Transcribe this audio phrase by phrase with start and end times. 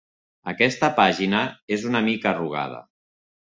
[0.53, 1.43] Aquesta pàgina
[1.79, 2.85] és una mica arrugada.